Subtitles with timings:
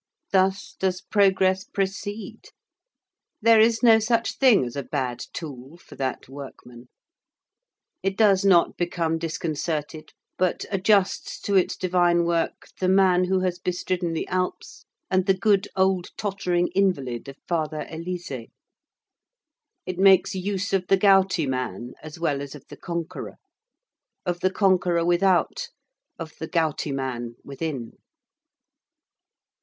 [0.31, 2.49] Thus does progress proceed.
[3.39, 6.89] There is no such thing as a bad tool for that workman.
[8.01, 13.59] It does not become disconcerted, but adjusts to its divine work the man who has
[13.59, 18.49] bestridden the Alps, and the good old tottering invalid of Father Élysée.
[19.85, 23.37] It makes use of the gouty man as well as of the conqueror;
[24.25, 25.67] of the conqueror without,
[26.17, 27.99] of the gouty man within.